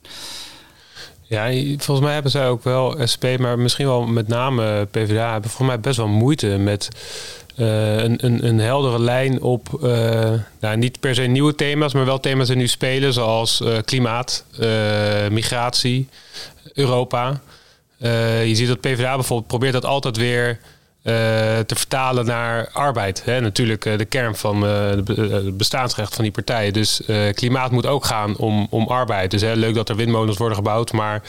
[1.28, 5.50] Ja, volgens mij hebben zij ook wel SP, maar misschien wel met name PvdA, hebben
[5.50, 6.90] volgens mij best wel moeite met
[7.58, 12.06] uh, een, een, een, heldere lijn op uh, nou, niet per se nieuwe thema's, maar
[12.06, 14.46] wel thema's die nu spelen, zoals uh, klimaat,
[15.32, 16.08] migratie,
[16.74, 17.42] Europa.
[18.44, 20.60] je ziet dat PvdA bijvoorbeeld probeert dat altijd weer
[21.66, 23.26] te vertalen naar arbeid.
[23.26, 23.42] Hè?
[23.42, 26.74] Natuurlijk uh, de kern van uh, het bestaansrecht van die partijen.
[26.74, 27.02] Dus
[27.34, 29.32] klimaat moet ook gaan om, om arbeid.
[29.32, 31.22] Dus hè, leuk dat er windmolens worden gebouwd, maar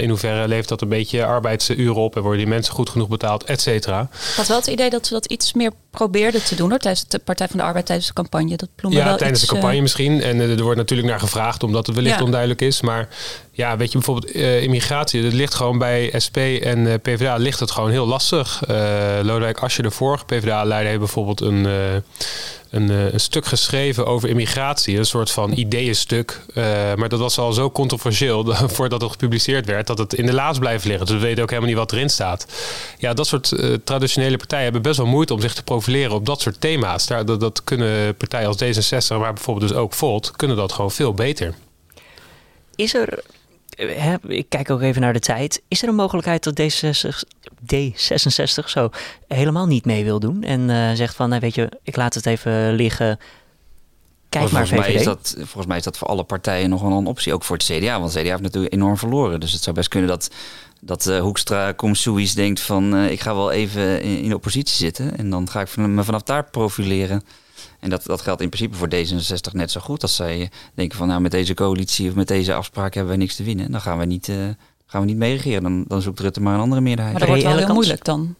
[0.00, 3.44] in hoeverre levert dat een beetje arbeidsuren op en worden die mensen goed genoeg betaald,
[3.44, 4.00] et cetera.
[4.00, 7.08] Ik had wel het idee dat ze dat iets meer probeerden te doen hoor, tijdens
[7.08, 8.56] de Partij van de Arbeid tijdens de campagne.
[8.56, 10.22] Dat ja, wel tijdens de campagne misschien.
[10.22, 12.80] En er wordt natuurlijk naar gevraagd omdat het wellicht onduidelijk is.
[12.80, 13.08] Maar
[13.52, 17.60] ja, weet je, bijvoorbeeld uh, immigratie, dat ligt gewoon bij SP en uh, PvdA ligt
[17.60, 18.62] het gewoon heel lastig.
[18.70, 18.76] Uh,
[19.22, 21.66] Lodewijk Asscher, de vorige PvdA-leider, heeft bijvoorbeeld een,
[22.70, 24.98] een, een, stuk geschreven over immigratie.
[24.98, 26.40] Een soort van ideeënstuk.
[26.96, 28.44] maar dat was al zo controversieel
[28.76, 31.06] voordat het gepubliceerd werd, dat het in de laas blijft liggen.
[31.06, 32.46] Dus we weten ook helemaal niet wat erin staat.
[32.98, 33.52] Ja, dat soort
[33.84, 37.06] traditionele partijen hebben best wel moeite om zich te profileren op dat soort thema's.
[37.06, 40.90] Daar, dat, dat kunnen partijen als D66, maar bijvoorbeeld dus ook Volt, kunnen dat gewoon
[40.90, 41.54] veel beter.
[42.74, 43.22] Is er
[43.86, 45.62] hè, ik kijk ook even naar de tijd.
[45.68, 47.22] Is er een mogelijkheid dat D66,
[47.74, 48.90] D66 zo
[49.28, 50.42] helemaal niet mee wil doen?
[50.42, 53.18] En uh, zegt van, nou, weet je, ik laat het even liggen.
[54.28, 56.92] Kijk maar volgens Mij is dat, volgens mij is dat voor alle partijen nog wel
[56.92, 57.34] een optie.
[57.34, 58.00] Ook voor het CDA.
[58.00, 59.40] Want het CDA heeft natuurlijk enorm verloren.
[59.40, 60.30] Dus het zou best kunnen dat,
[60.80, 62.94] dat uh, Hoekstra Comsuis denkt van...
[62.94, 65.18] Uh, ik ga wel even in, in, de oppositie zitten.
[65.18, 67.22] En dan ga ik me vanaf daar profileren.
[67.80, 70.02] En dat, dat geldt in principe voor D66 net zo goed.
[70.02, 73.36] Als zij denken van nou met deze coalitie of met deze afspraak hebben wij niks
[73.36, 73.70] te winnen.
[73.70, 74.36] Dan gaan we niet, uh,
[74.86, 75.62] gaan we niet meeregeren.
[75.62, 77.18] Dan, dan zoekt Rutte maar een andere meerderheid.
[77.18, 78.34] Maar dat wordt wel heel moeilijk dan.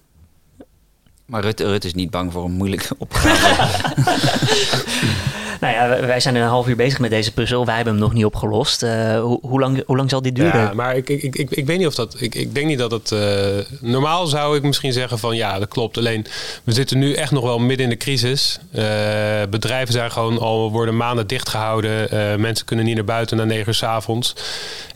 [1.26, 3.96] Maar Rutte, Rutte is niet bang voor een moeilijke opgave.
[5.60, 7.66] Nou ja, wij zijn een half uur bezig met deze puzzel.
[7.66, 8.82] Wij hebben hem nog niet opgelost.
[8.82, 10.60] Uh, hoe, lang, hoe lang zal dit duren?
[10.60, 12.20] Ja, maar ik, ik, ik, ik weet niet of dat.
[12.20, 13.10] Ik, ik denk niet dat het.
[13.10, 13.20] Uh,
[13.80, 15.98] normaal zou ik misschien zeggen van ja, dat klopt.
[15.98, 16.26] Alleen
[16.64, 18.58] we zitten nu echt nog wel midden in de crisis.
[18.72, 18.82] Uh,
[19.50, 22.08] bedrijven zijn gewoon al worden maanden dichtgehouden.
[22.40, 24.34] mensen kunnen niet naar buiten na negen uur s avonds.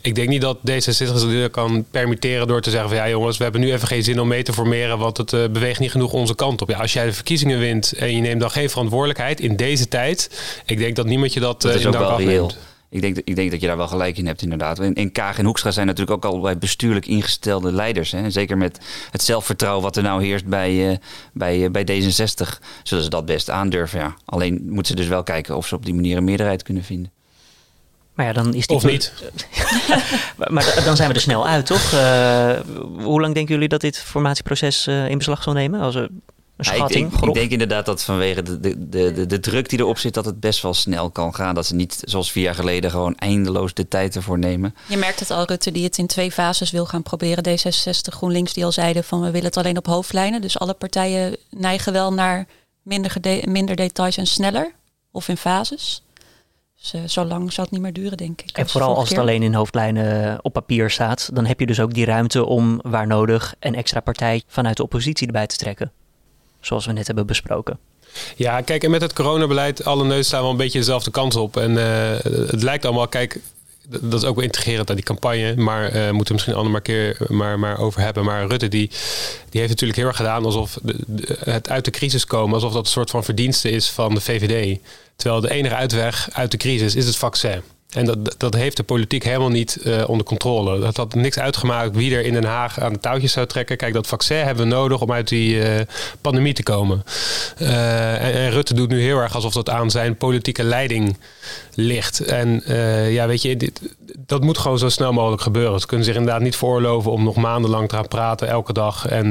[0.01, 3.43] Ik denk niet dat D66 dat kan permitteren door te zeggen van ja jongens, we
[3.43, 6.35] hebben nu even geen zin om mee te formeren, want het beweegt niet genoeg onze
[6.35, 6.69] kant op.
[6.69, 10.29] Ja, als jij de verkiezingen wint en je neemt dan geen verantwoordelijkheid in deze tijd
[10.65, 12.51] ik denk dat niemand je dat, dat uh, is ook wel reëel.
[12.93, 14.79] Ik denk, ik denk dat je daar wel gelijk in hebt, inderdaad.
[14.79, 18.11] En, en Kaag en Hoekstra zijn natuurlijk ook al bij bestuurlijk ingestelde leiders.
[18.11, 18.29] Hè?
[18.29, 18.79] Zeker met
[19.11, 20.97] het zelfvertrouwen wat er nou heerst bij, uh,
[21.33, 23.99] bij, uh, bij D66, zullen ze dat best aandurven.
[23.99, 24.15] Ja.
[24.25, 27.11] Alleen moeten ze dus wel kijken of ze op die manier een meerderheid kunnen vinden.
[28.13, 29.13] Maar ja, dan is die of niet.
[30.53, 31.91] maar dan zijn we er snel uit, toch?
[31.93, 32.59] Uh,
[33.03, 35.79] hoe lang denken jullie dat dit formatieproces in beslag zal nemen?
[35.79, 35.95] Als,
[36.57, 40.13] ik, denk, ik, denk, inderdaad dat vanwege de, de, de, de, druk die erop zit,
[40.13, 41.55] dat het best wel snel kan gaan.
[41.55, 44.75] Dat ze niet zoals vier jaar geleden gewoon eindeloos de tijd ervoor nemen.
[44.87, 47.43] Je merkt het al, Rutte, die het in twee fases wil gaan proberen.
[47.49, 50.41] D66, GroenLinks, die al zeiden van we willen het alleen op hoofdlijnen.
[50.41, 52.47] Dus alle partijen neigen wel naar
[52.81, 54.71] minder, minder details en sneller.
[55.11, 56.03] Of in fases.
[56.81, 58.57] Dus uh, zo lang zou het niet meer duren, denk ik.
[58.57, 61.93] En vooral als het alleen in hoofdlijnen op papier staat, dan heb je dus ook
[61.93, 65.91] die ruimte om waar nodig een extra partij vanuit de oppositie erbij te trekken
[66.65, 67.79] zoals we net hebben besproken.
[68.35, 71.57] Ja, kijk, en met het coronabeleid, alle neus staan wel een beetje dezelfde kant op.
[71.57, 71.85] En uh,
[72.49, 73.39] het lijkt allemaal, kijk,
[73.89, 75.55] dat is ook wel integrerend aan die campagne.
[75.55, 78.23] Maar uh, moeten we misschien andere keer maar, maar over hebben.
[78.23, 78.87] Maar Rutte die,
[79.49, 80.79] die heeft natuurlijk heel erg gedaan alsof
[81.37, 84.79] het uit de crisis komen, alsof dat een soort van verdienste is van de VVD.
[85.15, 87.61] Terwijl de enige uitweg uit de crisis is het vaccin.
[87.93, 90.79] En dat, dat heeft de politiek helemaal niet uh, onder controle.
[90.79, 93.77] Dat had niks uitgemaakt wie er in Den Haag aan de touwtjes zou trekken.
[93.77, 95.79] Kijk, dat vaccin hebben we nodig om uit die uh,
[96.21, 97.03] pandemie te komen.
[97.57, 101.17] En, en, Rutte doet nu heel erg alsof dat aan zijn politieke leiding
[101.75, 102.19] ligt.
[102.19, 102.63] En
[103.11, 103.81] ja, weet je, dit,
[104.25, 105.79] dat moet gewoon zo snel mogelijk gebeuren.
[105.79, 109.07] Ze kunnen zich inderdaad niet veroorloven om nog maandenlang te gaan praten, elke dag.
[109.07, 109.27] En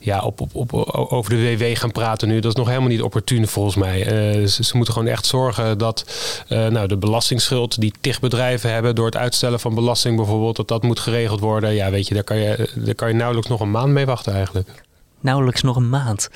[0.00, 2.40] ja, op, op, op, over de WW gaan praten nu.
[2.40, 4.04] Dat is nog helemaal niet opportun volgens mij.
[4.48, 6.04] Ze, ze, moeten gewoon echt zorgen dat
[6.48, 10.82] nou, de belastingsschuld die tig bedrijven hebben door het uitstellen van belasting bijvoorbeeld, dat dat
[10.82, 11.74] moet geregeld worden.
[11.74, 14.32] Ja, weet je, daar kan je, daar kan je nauwelijks nog een maand mee wachten
[14.34, 14.68] eigenlijk.
[15.20, 16.30] Nauwelijks nog een maand.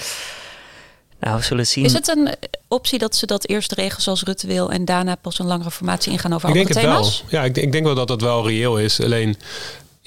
[1.20, 1.84] Nou, we zullen zien.
[1.84, 2.34] Is het een
[2.68, 6.12] optie dat ze dat eerst regelen zoals Rutte wil en daarna pas een langere formatie
[6.12, 7.06] ingaan over ik andere denk thema's?
[7.20, 7.40] Het wel.
[7.40, 9.00] Ja, ik, ik denk wel dat dat wel reëel is.
[9.00, 9.36] Alleen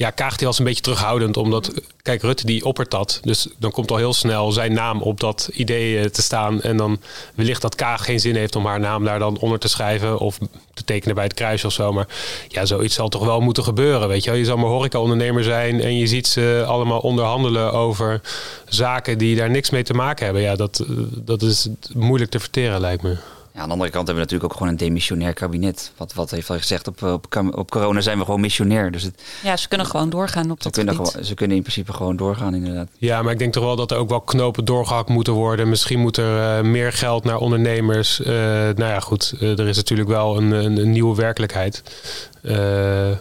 [0.01, 1.37] ja, Kaag die was een beetje terughoudend.
[1.37, 3.19] Omdat, kijk, Rutte die oppert dat.
[3.23, 6.61] Dus dan komt al heel snel zijn naam op dat idee eh, te staan.
[6.61, 6.99] En dan
[7.35, 10.19] wellicht dat Kaag geen zin heeft om haar naam daar dan onder te schrijven.
[10.19, 10.37] Of
[10.73, 11.93] te tekenen bij het kruis of zo.
[11.93, 12.07] Maar
[12.47, 14.07] ja, zoiets zal toch wel moeten gebeuren.
[14.07, 14.39] Weet je wel?
[14.39, 15.81] Je zal maar horeca-ondernemer zijn.
[15.81, 18.21] En je ziet ze allemaal onderhandelen over
[18.67, 20.43] zaken die daar niks mee te maken hebben.
[20.43, 23.17] Ja, dat, eh, dat is moeilijk te verteren lijkt me.
[23.53, 25.91] Ja, aan de andere kant hebben we natuurlijk ook gewoon een demissionair kabinet.
[25.97, 28.91] Wat, wat heeft al gezegd, op, op, op corona zijn we gewoon missionair.
[28.91, 30.95] Dus het, ja, ze kunnen gewoon doorgaan op ze dat kunnen.
[30.95, 32.87] Gewoon, ze kunnen in principe gewoon doorgaan, inderdaad.
[32.97, 35.69] Ja, maar ik denk toch wel dat er ook wel knopen doorgehakt moeten worden.
[35.69, 38.19] Misschien moet er uh, meer geld naar ondernemers.
[38.19, 41.83] Uh, nou ja, goed, uh, er is natuurlijk wel een, een, een nieuwe werkelijkheid.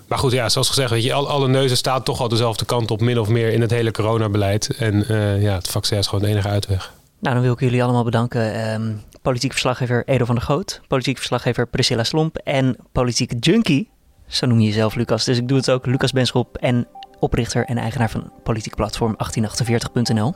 [0.06, 2.90] maar goed, ja, zoals gezegd, weet je, al, alle neuzen staan toch al dezelfde kant
[2.90, 4.76] op, min of meer in het hele coronabeleid.
[4.76, 5.04] En
[5.40, 6.92] ja, het vaccin is gewoon de enige uitweg.
[7.18, 8.72] Nou, dan wil ik jullie allemaal bedanken.
[8.72, 13.90] Um, politiek verslaggever Edo van der Goot, politiek verslaggever Priscilla Slomp en politieke junkie,
[14.26, 15.24] zo noem je jezelf Lucas.
[15.24, 20.34] Dus ik doe het ook, Lucas Benschop en oprichter en eigenaar van politiek platform 1848.nl.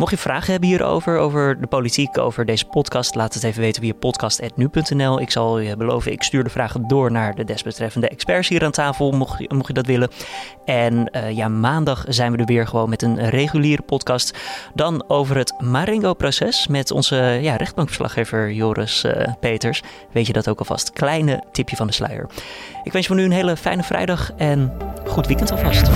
[0.00, 3.82] Mocht je vragen hebben hierover, over de politiek, over deze podcast, laat het even weten
[3.82, 5.20] via podcast.nu.nl.
[5.20, 8.70] Ik zal je beloven, ik stuur de vragen door naar de desbetreffende experts hier aan
[8.70, 10.10] tafel, mocht je, mocht dat willen.
[10.64, 14.38] En uh, ja, maandag zijn we er weer gewoon met een reguliere podcast.
[14.74, 19.82] Dan over het Marengo-proces met onze ja, rechtbankverslaggever Joris uh, Peters.
[20.12, 20.92] Weet je dat ook alvast?
[20.92, 22.26] Kleine tipje van de sluier.
[22.84, 24.72] Ik wens je voor nu een hele fijne vrijdag en
[25.06, 25.90] goed weekend alvast.